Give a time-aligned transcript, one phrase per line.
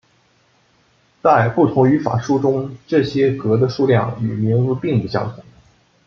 [1.21, 5.43] 在不同的语法书中这些格的数量与名字并不相同。